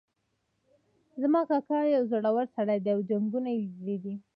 زما 1.21 1.41
کاکا 1.49 1.79
یو 1.95 2.03
زړور 2.11 2.45
سړی 2.55 2.79
ده 2.85 2.89
او 2.95 2.99
جنګونه 3.09 3.49
یې 3.57 3.63
لیدلي 3.65 3.97
دي 4.03 4.15